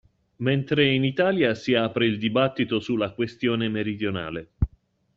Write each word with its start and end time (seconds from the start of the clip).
Mentre 0.37 0.87
in 0.95 1.03
Italia 1.03 1.53
si 1.53 1.75
apre 1.75 2.07
il 2.07 2.17
dibattito 2.17 2.79
sulla 2.79 3.11
questione 3.11 3.69
meridionale. 3.69 4.53